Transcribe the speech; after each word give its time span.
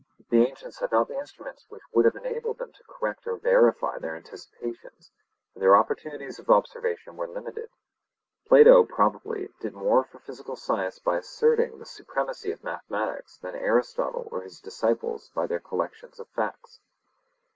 The 0.31 0.41
ancients 0.47 0.79
had 0.79 0.91
not 0.91 1.09
the 1.09 1.19
instruments 1.19 1.67
which 1.69 1.83
would 1.93 2.05
have 2.05 2.15
enabled 2.15 2.57
them 2.57 2.71
to 2.71 2.83
correct 2.85 3.27
or 3.27 3.35
verify 3.35 3.99
their 3.99 4.15
anticipations, 4.15 5.11
and 5.53 5.61
their 5.61 5.75
opportunities 5.77 6.39
of 6.39 6.49
observation 6.49 7.17
were 7.17 7.27
limited. 7.27 7.69
Plato 8.47 8.83
probably 8.83 9.49
did 9.59 9.75
more 9.75 10.03
for 10.03 10.17
physical 10.17 10.55
science 10.55 10.97
by 10.97 11.17
asserting 11.17 11.77
the 11.77 11.85
supremacy 11.85 12.51
of 12.51 12.63
mathematics 12.63 13.37
than 13.37 13.53
Aristotle 13.53 14.27
or 14.31 14.41
his 14.41 14.59
disciples 14.59 15.29
by 15.35 15.45
their 15.45 15.59
collections 15.59 16.19
of 16.19 16.27
facts. 16.29 16.79